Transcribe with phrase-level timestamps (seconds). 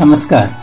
[0.00, 0.56] नमस्कार।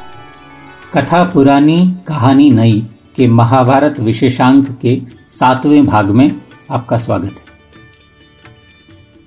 [0.94, 5.02] कथा पुरानी, कहानी नई के महाभारत विशेषांक के
[5.40, 6.42] सातवें भाग में
[6.72, 7.44] आपका स्वागत है।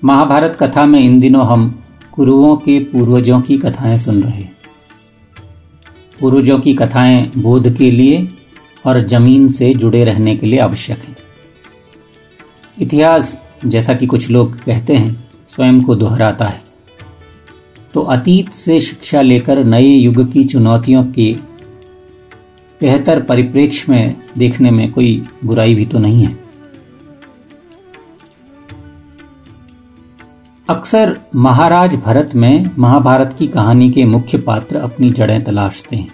[0.05, 1.83] महाभारत कथा में इन दिनों हम
[2.13, 4.57] कुरुओं के पूर्वजों की कथाएँ सुन रहे हैं।
[6.21, 8.29] पूर्वजों की कथाएँ बोध के लिए
[8.87, 11.17] और ज़मीन से जुड़े रहने के लिए आवश्यक हैं।
[12.81, 16.70] इतिहास, जैसा कि कुछ लोग कहते हैं, स्वयं को दोहराता है।
[17.95, 21.33] तो अतीत से शिक्षा लेकर नए युग की चुनौतियों के
[22.81, 26.39] बेहतर परिप्रेक्ष्य में देखने में कोई बुराई भी तो नहीं है।
[30.69, 36.13] अक्सर महाराज भरत में महाभारत की कहानी के मुख्य पात्र अपनी जड़ें तलाशते हैं।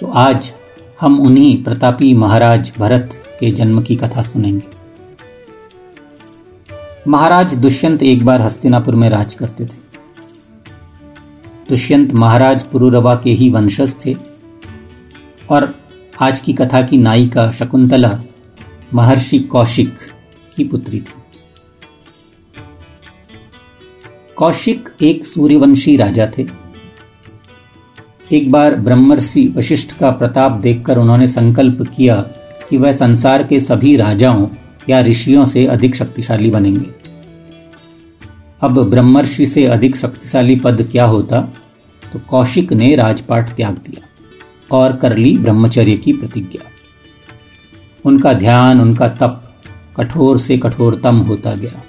[0.00, 0.54] तो आज
[1.00, 4.66] हम उन्हीं प्रतापी महाराज भरत के जन्म की कथा सुनेंगे।
[7.08, 9.81] महाराज दुष्यंत एक बार हस्तिनापुर में राज करते थे।
[11.68, 14.16] दुष्यंत महाराज पुरुरवा के ही वंशज थे
[15.50, 15.74] और
[16.20, 18.20] आज की कथा की नायिका शकुंतला
[18.94, 19.94] महर्षि कौशिक
[20.56, 21.12] की पुत्री थी।
[24.36, 26.46] कौशिक एक सूर्यवंशी राजा थे।
[28.32, 32.16] एक बार ब्रह्मर्षि वशिष्ठ का प्रताप देखकर उन्होंने संकल्प किया
[32.70, 34.48] कि वह संसार के सभी राजाओं
[34.88, 37.01] या ऋषियों से अधिक शक्तिशाली बनेंगे।
[38.62, 41.40] अब ब्रह्मर्षि से अधिक शक्तिशाली पद क्या होता?
[42.12, 44.06] तो कौशिक ने राजपाट त्याग दिया
[44.76, 46.66] और कर ली ब्रह्मचर्य की प्रतिज्ञा।
[48.04, 49.54] उनका ध्यान, उनका तप
[49.96, 51.82] कठोर से कठोरतम होता गया।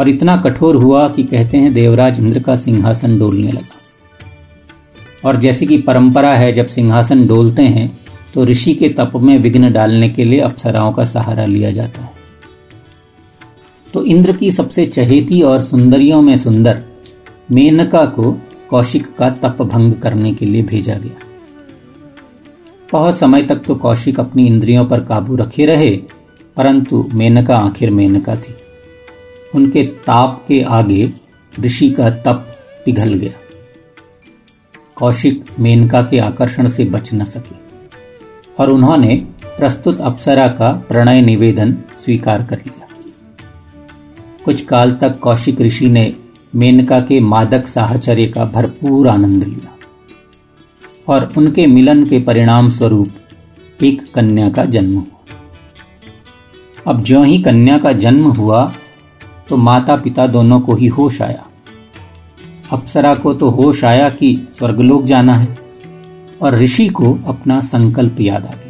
[0.00, 5.66] और इतना कठोर हुआ कि कहते हैं देवराज इंद्र का सिंहासन डोलने लगा। और जैसे
[5.66, 7.98] कि परंपरा है, जब सिंहासन डोलते हैं
[8.34, 12.15] तो ऋषि के तप में विघ्न डालने के लिए अप्सराओं का सहारा लिया जाता है।
[13.96, 16.82] तो इंद्र की सबसे चहेती और सुंदरियों में सुंदर
[17.50, 18.32] मेनका को
[18.70, 21.20] कौशिक का तप भंग करने के लिए भेजा गया।
[22.92, 25.90] बहुत समय तक तो कौशिक अपनी इंद्रियों पर काबू रखे रहे,
[26.56, 28.54] परंतु मेनका आखिर मेनका थी।
[29.54, 31.10] उनके ताप के आगे
[31.60, 32.46] ऋषि का तप
[32.84, 33.32] पिघल गया।
[34.96, 37.56] कौशिक मेनका के आकर्षण से बच न सके
[38.58, 42.85] और उन्होंने प्रस्तुत अप्सरा का प्रणय निवेदन स्वीकार कर लिया।
[44.46, 46.12] कुछ काल तक कौशिक ऋषि ने
[46.54, 49.74] मेनका के मादक साहचर्य का भरपूर आनंद लिया
[51.08, 55.34] और उनके मिलन के परिणाम स्वरूप एक कन्या का जन्म हुआ।
[56.86, 58.64] अब ज्यो ही कन्या का जन्म हुआ
[59.48, 61.46] तो माता पिता दोनों को ही होश आया।
[62.72, 65.56] अप्सरा को तो होश आया कि स्वर्गलोक जाना है
[66.42, 68.65] और ऋषि को अपना संकल्प याद आ गया।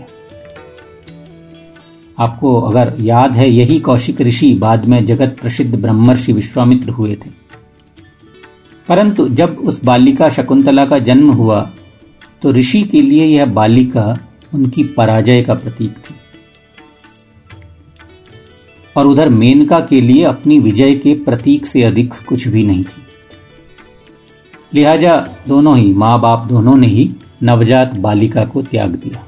[2.19, 7.31] आपको अगर याद है, यही कौशिक ऋषि बाद में जगत प्रसिद्ध ब्रह्मर्षि विश्वामित्र हुए थे।
[8.89, 11.61] परंतु जब उस बालिका शकुंतला का जन्म हुआ
[12.43, 14.19] तो ऋषि के लिए यह बालिका
[14.55, 16.15] उनकी पराजय का प्रतीक थी।
[18.97, 23.03] और उधर मेनका के लिए अपनी विजय के प्रतीक से अधिक कुछ भी नहीं थी।
[24.75, 25.17] लिहाजा
[25.49, 27.11] दोनों ही, माँ बाप दोनों ने ही
[27.43, 29.27] नवजात बालिका को त्याग दिया।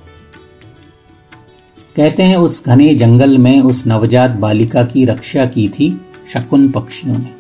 [1.99, 5.89] कहते हैं, उस घने जंगल में उस नवजात बालिका की रक्षा की थी
[6.33, 7.31] शकुन पक्षियों ने।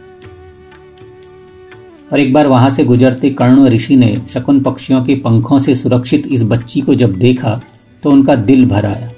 [2.12, 6.26] और एक बार वहाँ से गुजरते कर्ण ऋषि ने शकुन पक्षियों के पंखों से सुरक्षित
[6.26, 7.60] इस बच्ची को जब देखा
[8.02, 9.10] तो उनका दिल भर आया।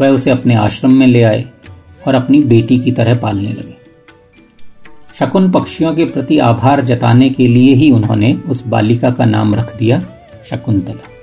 [0.00, 1.44] वह उसे अपने आश्रम में ले आए
[2.06, 3.76] और अपनी बेटी की तरह पालने लगे।
[5.14, 9.76] शकुन पक्षियों के प्रति आभार जताने के लिए ही उन्होंने उस बालिका का नाम रख
[9.76, 10.00] दिया,
[10.50, 11.17] शकुंतला।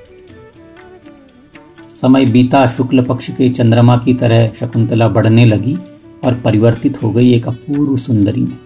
[2.01, 5.75] समय बीता शुक्ल पक्ष के चंद्रमा की तरह शकुंतला बढ़ने लगी
[6.25, 8.57] और परिवर्तित हो गई एक अपूर्व सुंदरी में।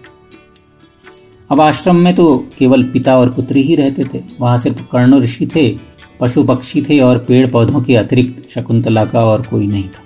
[1.50, 5.46] अब आश्रम में तो केवल पिता और पुत्री ही रहते थे। वहाँ सिर्फ़ कर्ण ऋषि
[5.46, 5.68] थे
[6.20, 10.02] पशु पक्षी थे और पेड़ पौधों के अतिरिक्त शकुंतला का और कोई नहीं था।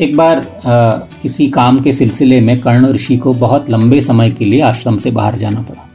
[0.00, 4.44] एक बार आ, किसी काम के सिलसिले में कर्ण ऋषि को बहुत लंबे समय के
[4.44, 5.88] लिए आश्रम से बाहर जाना पड़ा।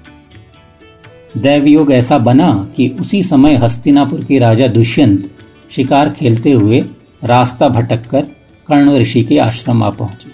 [1.38, 5.30] दैवयोग ऐसा बना कि उसी समय हस्तिनापुर के राजा दुष्यंत
[5.72, 6.86] शिकार खेलते हुए
[7.24, 8.22] रास्ता भटककर
[8.68, 10.30] कर्ण ऋषि के आश्रम आ पहुँचे।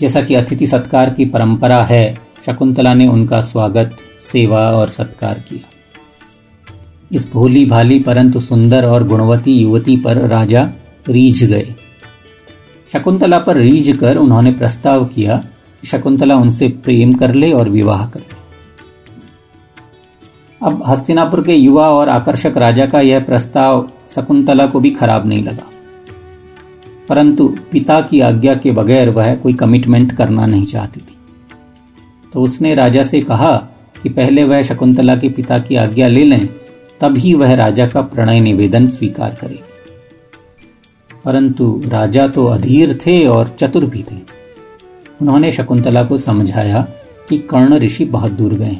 [0.00, 3.96] जैसा कि अतिथि सत्कार की परंपरा है, शकुंतला ने उनका स्वागत,
[4.32, 5.70] सेवा और सत्कार किया।
[7.12, 10.70] इस भोली भाली परंतु सुंदर और गुणवती युवती पर राजा
[11.08, 11.74] रीझ गए।
[12.92, 15.36] शकुंतला पर रीझ कर उन्होंने प्रस्ताव किया
[15.80, 18.20] कि शकुंतला उनसे प्रेम कर ले और विवाह कर।
[20.64, 25.44] अब हस्तिनापुर के युवा और आकर्षक राजा का यह प्रस्ताव शकुंतला को भी खराब नहीं
[25.44, 25.66] लगा।
[27.08, 31.16] परंतु पिता की आज्ञा के बगैर वह कोई कमिटमेंट करना नहीं चाहती थी।
[32.32, 33.56] तो उसने राजा से कहा
[34.02, 36.48] कि पहले वह शकुंतला के पिता की आज्ञा ले लें,
[37.00, 39.74] तभी वह राजा का प्रणय निवेदन स्वीकार करेगी।
[41.24, 44.16] परंतु राजा तो अधीर थे और चतुर भी थे।
[45.22, 46.88] उन्होंने शकुंतला को समझाया
[47.28, 48.76] कि कर्ण ऋषि बहुत दूर गए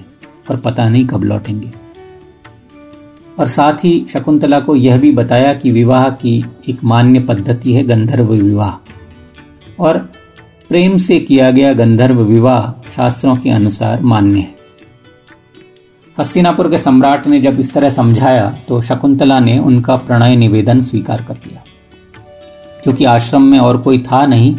[0.51, 1.71] और पता नहीं कब लौटेंगे।
[3.39, 7.83] और साथ ही शकुंतला को यह भी बताया कि विवाह की एक मान्य पद्धति है
[7.85, 8.75] गंधर्व विवाह।
[9.81, 9.99] और
[10.69, 14.55] प्रेम से किया गया गंधर्व विवाह शास्त्रों के अनुसार मान्य है।
[16.19, 21.25] हस्तिनापुर के सम्राट ने जब इस तरह समझाया तो शकुंतला ने उनका प्रणय निवेदन स्वीकार
[21.29, 21.63] कर लिया।
[22.83, 24.57] क्योंकि आश्रम में और कोई था नहीं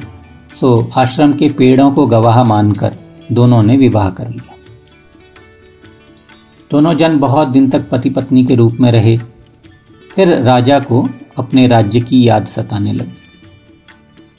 [0.60, 2.96] सो आश्रम के पेड़ों को गवाह मानकर
[3.32, 4.55] दोनों ने विवाह कर लिया।
[6.76, 9.18] दोनों जन बहुत दिन तक पति पत्नी के रूप में रहे।
[10.16, 13.18] फिर राजा को अपने राज्य की याद सताने लगी।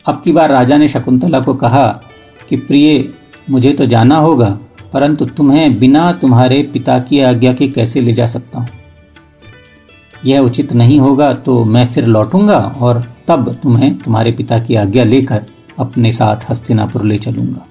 [0.06, 1.86] अब की बार राजा ने शकुंतला को कहा
[2.48, 3.12] कि, प्रिय,
[3.50, 4.58] मुझे तो जाना होगा,
[4.92, 8.68] परंतु तुम्हें बिना तुम्हारे पिता की आज्ञा के कैसे ले जा सकता हूँ?
[10.24, 15.04] यह उचित नहीं होगा तो मैं फिर लौटूँगा और तब तुम्हें तुम्हारे पिता की आज्ञा
[15.04, 15.46] लेकर
[15.78, 17.66] अपने साथ हस्तिनापुर ले चलूँगा।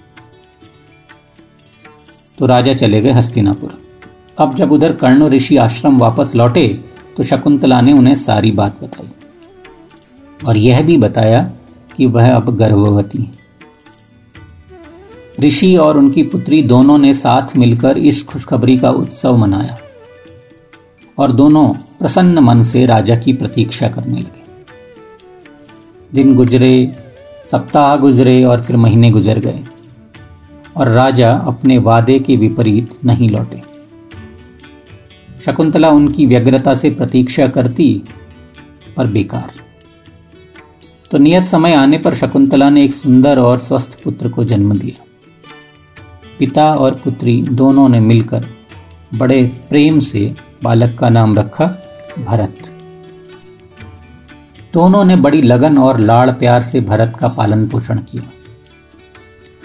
[2.39, 3.84] तो राजा चले गए हस्तिनापुर।
[4.39, 6.85] अब जब उधर कर्ण ऋषि आश्रम वापस लौटे
[7.17, 9.07] तो शकुंतला ने उन्हें सारी बात बताई।
[10.47, 11.53] और यह भी बताया
[11.95, 13.31] कि वह अब गर्भवती है।
[15.39, 19.77] ऋषि और उनकी पुत्री दोनों ने साथ मिलकर इस खुशखबरी का उत्सव मनाया।
[21.17, 24.45] और दोनों प्रसन्न मन से राजा की प्रतीक्षा करने लगे।
[26.13, 26.93] दिन गुजरे,
[27.51, 29.63] सप्ताह गुजरे और फिर महीने गुजर गए।
[30.77, 33.74] और राजा अपने वादे के विपरीत नहीं लौटे।
[35.45, 38.03] शकुंतला उनकी व्यग्रता से प्रतीक्षा करती,
[38.97, 39.51] पर बेकार।
[41.11, 45.03] तो नियत समय आने पर शकुंतला ने एक सुंदर और स्वस्थ पुत्र को जन्म दिया।
[46.39, 48.45] पिता और पुत्री दोनों ने मिलकर
[49.13, 51.65] बड़े प्रेम से बालक का नाम रखा,
[52.25, 52.71] भरत।
[54.73, 58.23] दोनों ने बड़ी लगन और लाड़ प्यार से भरत का पालन पोषण किया।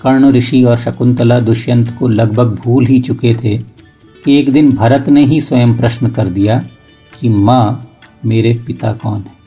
[0.03, 3.80] कर्ण ऋषि और शकुंतला दुष्यंत को लगभग भूल ही चुके थे
[4.25, 6.65] कि एक दिन भरत ने ही स्वयं प्रश्न कर दिया
[7.21, 7.91] कि माँ,
[8.25, 9.41] मेरे पिता कौन है?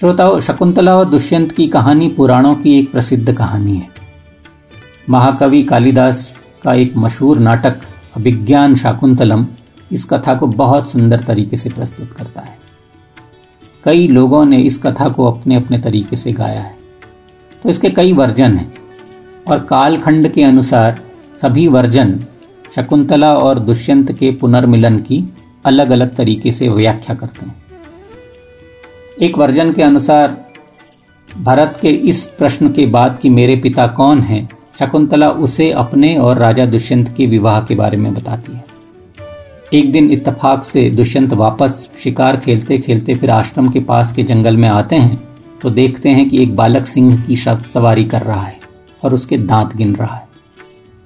[0.00, 3.88] श्रोताओं, शकुंतला और दुष्यंत की कहानी पुराणों की एक प्रसिद्ध कहानी है।
[5.10, 7.80] महाकवि कालिदास का एक मशहूर नाटक,
[8.16, 9.46] अभिज्ञान शाकुंतलम,
[9.92, 12.58] इस कथा को बहुत सुंदर तरीके से प्रस्तुत करता है।
[13.84, 16.76] कई लोगों ने इस कथा को अपने अपने तरीके से गाया है।
[17.62, 18.75] तो इसके कई वर्जन हैं।
[19.48, 20.98] और कालखंड के अनुसार
[21.42, 22.18] सभी वर्जन
[22.76, 25.22] शकुंतला और दुष्यंत के पुनर्मिलन की
[25.64, 27.54] अलग अलग तरीके से व्याख्या करते हैं।
[29.22, 30.36] एक वर्जन के अनुसार,
[31.30, 34.48] भरत के इस प्रश्न के बाद कि मेरे पिता कौन हैं,
[34.78, 38.64] शकुंतला उसे अपने और राजा दुष्यंत के विवाह के बारे में बताती है।
[39.74, 44.56] एक दिन इत्तेफाक से दुष्यंत वापस शिकार खेलते खेलते फिर आश्रम के पास के जंगल
[44.56, 45.16] में आते हैं
[45.62, 48.58] तो देखते हैं कि एक बालक सिंह की सवारी कर रहा है।
[49.06, 50.28] और उसके दांत गिन रहा है।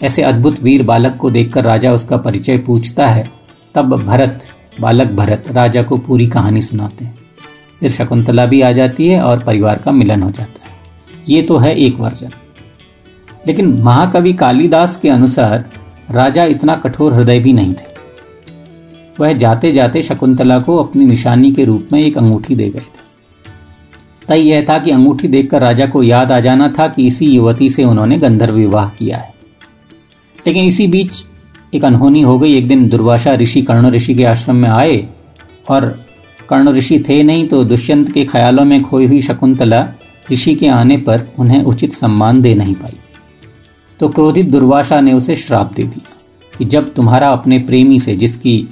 [0.03, 3.31] ऐसे अद्भुत वीर बालक को देखकर राजा उसका परिचय पूछता है,
[3.75, 4.47] तब भरत,
[4.81, 7.15] बालक भरत, राजा को पूरी कहानी सुनाते हैं।
[7.81, 10.77] फिर शकुंतला भी आ जाती है और परिवार का मिलन हो जाता है।
[11.29, 12.31] ये तो है एक वर्जन।
[13.47, 15.65] लेकिन महाकवि कालिदास के अनुसार
[16.11, 17.91] राजा इतना कठोर हृदय भी नहीं थे।
[19.21, 23.00] वह जाते जाते शकुंतला को अपनी निशानी के रूप में एक अंगूठी दे गए थे।
[24.31, 27.71] तय यह था कि अंगूठी देखकर राजा को याद आ जाना था कि इसी युवती
[27.71, 29.35] से उन्होंने गंधर्व विवाह किया है।
[30.47, 31.25] लेकिन इसी बीच
[31.75, 35.09] एक अनहोनी हो गई। एक दिन दुर्वासा ऋषि कर्ण ऋषि के आश्रम में आए
[35.69, 36.07] और
[36.51, 39.89] कर्ण ऋषि थे नहीं तो दुष्यंत के ख्यालों में खोई हुई शकुंतला
[40.33, 42.97] ऋषि के आने पर उन्हें उचित सम्मान दे नहीं पाई।
[44.01, 46.19] तो क्रोधित दुर्वासा ने उसे श्राप दे दिया
[46.59, 48.69] कि जब तुम्हारा अपने प्रेमी से, जिसकी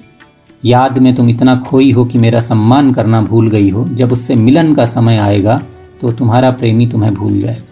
[0.63, 4.35] याद में तुम इतना खोई हो कि मेरा सम्मान करना भूल गई हो। जब उससे
[4.37, 5.61] मिलन का समय आएगा
[6.01, 7.63] तो तुम्हारा प्रेमी तुम्हें भूल जाएगा।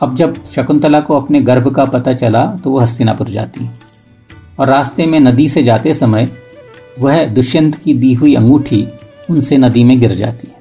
[0.00, 3.68] अब जब शकुंतला को अपने गर्भ का पता चला तो वह हस्तिनापुर जाती।
[4.58, 6.28] और रास्ते में नदी से जाते समय,
[6.98, 8.86] वह दुष्यंत की दी हुई अंगूठी
[9.30, 10.60] उनसे नदी में गिर जाती। है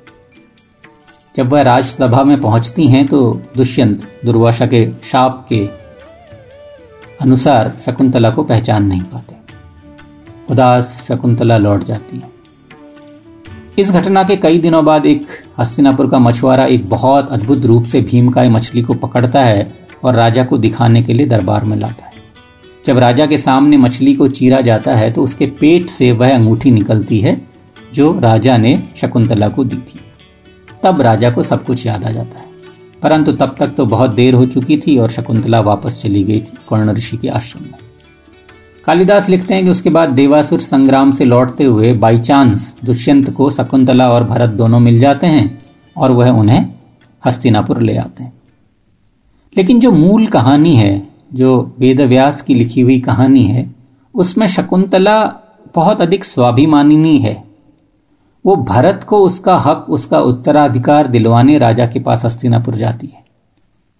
[1.35, 5.65] जब वह राजसभा में पहुँचती हैं तो दुष्यंत दुर्वाशा के शाप के
[7.21, 9.40] अनुसार शकुंतला को पहचान नहीं पाते।
[10.49, 12.29] उदास शकुंतला लौट जाती। है
[13.79, 15.25] इस घटना के कई दिनों बाद एक
[15.59, 19.67] हस्तिनापुर का मछुआरा एक बहुत अद्भुत रूप से भीमकाय मछली को पकड़ता है
[20.03, 22.11] और राजा को दिखाने के लिए दरबार में लाता है।
[22.85, 26.71] जब राजा के सामने मछली को चीरा जाता है तो उसके पेट से वह अंगूठी
[26.71, 27.41] निकलती है,
[27.93, 29.99] जो राजा ने शकुंतला को दी थी।
[30.83, 32.45] तब राजा को सब कुछ याद आ जाता है।
[33.03, 36.57] परंतु तब तक तो बहुत देर हो चुकी थी और शकुंतला वापस चली गई थी,
[36.69, 37.90] कर्ण ऋषि के आश्रम में।
[38.85, 43.51] कालिदास लिखते हैं कि उसके बाद देवासुर संग्राम से लौटते हुए बाई चांस दुष्यंत को
[43.51, 45.65] शकुंतला और भरत दोनों मिल जाते हैं
[45.97, 46.73] और वह उन्हें
[47.25, 48.33] हस्तिनापुर ले आते हैं।
[49.57, 53.75] लेकिन जो मूल कहानी है, जो वेदव्यास की लिखी हुई कहानी है,
[54.15, 55.33] उसमें शकुंतला
[55.75, 57.43] बहुत अधिक स्वाभिमानिनी है।
[58.45, 63.23] वो भरत को उसका हक, उसका उत्तराधिकार दिलवाने राजा के पास हस्तिनापुर जाती है।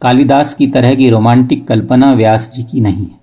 [0.02, 3.21] कालिदास की तरह की रोमांटिक कल्पना व्यास जी की नहीं है।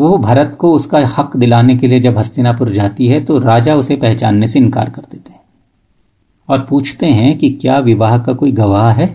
[0.00, 3.96] वो भरत को उसका हक दिलाने के लिए जब हस्तिनापुर जाती है तो राजा उसे
[3.96, 5.40] पहचानने से इनकार कर देते हैं।
[6.48, 9.08] और पूछते हैं कि क्या विवाह का कोई गवाह है?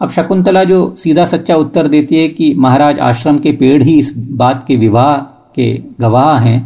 [0.00, 4.12] अब शकुंतला जो सीधा सच्चा उत्तर देती है कि महाराज आश्रम के पेड़ ही इस
[4.16, 5.16] बात के विवाह
[5.54, 6.60] के गवाह हैं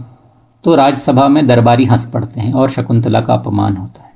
[0.65, 4.11] तो राजसभा में दरबारी हंस पड़ते हैं और शकुंतला का अपमान होता है।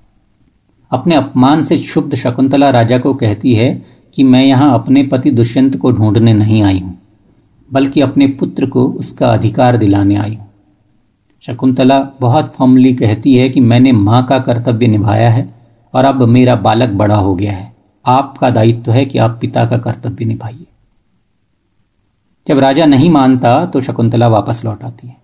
[0.91, 3.71] अपने अपमान से क्षुब्ध शकुंतला राजा को कहती है
[4.15, 6.99] कि मैं यहाँ अपने पति दुष्यंत को ढूँढने नहीं आई हूँ।
[7.73, 10.39] बल्कि अपने पुत्र को उसका अधिकार दिलाने आई।
[11.43, 15.49] शकुंतला बहुत फॉर्मली कहती है कि मैंने माँ का कर्तव्य निभाया है
[15.95, 19.79] और अब मेरा बालक बड़ा हो गया है। आपका दायित्व है कि आप पिता का
[19.79, 20.67] कर्तव्य निभाइए।
[22.47, 25.17] जब राजा नहीं मानता तो शकुंतला वापस लौट आती है।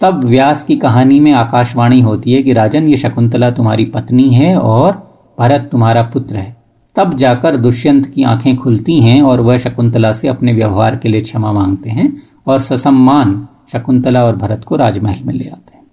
[0.00, 4.56] तब व्यास की कहानी में आकाशवाणी होती है कि राजन, ये शकुंतला तुम्हारी पत्नी है
[4.58, 4.92] और
[5.38, 6.55] भरत तुम्हारा पुत्र है।
[6.96, 11.20] तब जाकर दुष्यंत की आँखें खुलती हैं और वह शकुंतला से अपने व्यवहार के लिए
[11.20, 15.86] क्षमा मांगते हैं और ससम्मान शकुंतला और भरत को राजमहल में ले आते हैं।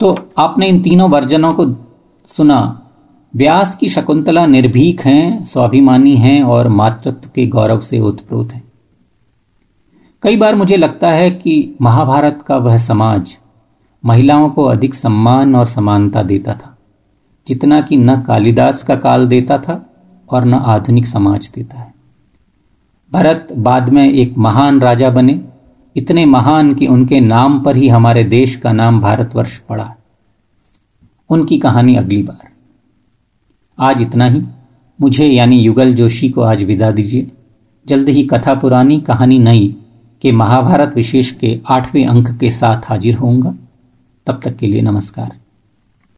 [0.00, 1.66] तो आपने इन तीनों वर्जनों को
[2.26, 2.82] सुना।
[3.36, 8.72] व्यास की शकुंतला निर्भीक हैं, स्वाभिमानी हैं और मातृत्व के गौरव से उत्प्रोत हैं।
[10.22, 13.38] कई बार मुझे लगता है कि महाभारत का वह समाज
[14.04, 16.75] महिलाओं को अधिक सम्मान और समानता देता था।
[17.48, 19.90] जितना कि न कालिदास का काल देता था
[20.30, 21.94] और न आधुनिक समाज देता है।
[23.12, 25.44] भरत बाद में एक महान राजा बने।
[25.96, 29.96] इतने महान कि उनके नाम पर ही हमारे देश का नाम भारतवर्ष पड़ा।
[31.30, 32.48] उनकी कहानी अगली बार।
[33.78, 34.42] आज इतना ही।
[35.00, 37.30] मुझे यानी युगल जोशी को आज विदा दीजिए।
[37.86, 39.76] जल्द ही कथा पुरानी कहानी नई
[40.22, 43.54] के महाभारत विशेष के आठवें अंक के साथ हाजिर होऊँगा।
[44.26, 45.45] तब तक के लिए नमस्कार।